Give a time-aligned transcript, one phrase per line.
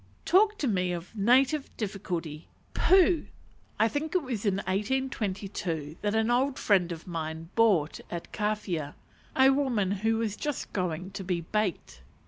[0.25, 3.27] Talk to me of the "native difficulty" pooh!
[3.79, 8.95] I think it was in 1822 that an old friend of mine bought, at Kawhia,
[9.35, 12.01] a woman who was just going to be baked.